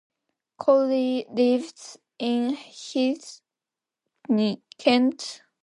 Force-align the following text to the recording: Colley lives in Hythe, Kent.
Colley 0.57 1.27
lives 1.29 1.99
in 2.17 2.55
Hythe, 2.55 3.21
Kent. 4.79 5.43